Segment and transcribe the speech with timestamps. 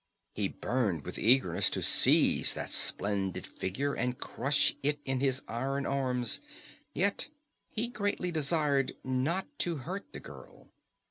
[0.33, 5.85] He burned with eagerness to seize that splendid figure and crush it in his iron
[5.85, 6.39] arms,
[6.91, 7.27] yet
[7.69, 10.69] he greatly desired not to hurt the girl.